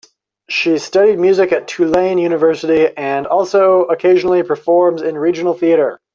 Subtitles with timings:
[0.49, 6.01] She studied music at Tulane University and also occasionally performs in regional theatre.